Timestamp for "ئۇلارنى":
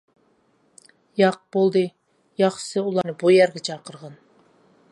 2.85-3.15